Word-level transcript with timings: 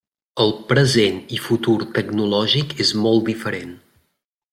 El 0.43 0.51
present 0.69 1.19
i 1.37 1.39
futur 1.47 1.75
tecnològic 1.97 2.73
és 2.87 2.95
molt 3.03 3.25
diferent. 3.29 3.77